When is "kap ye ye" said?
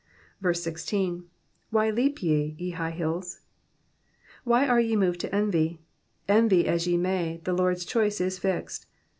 2.15-2.71